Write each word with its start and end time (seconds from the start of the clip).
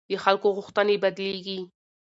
د 0.09 0.11
خلکو 0.23 0.47
غوښتنې 0.57 0.95
بدلېږي 1.03 1.59